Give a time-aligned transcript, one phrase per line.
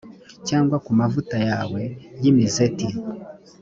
[0.47, 1.81] cyangwa ku mavuta yawe
[2.21, 2.87] y’imizeti,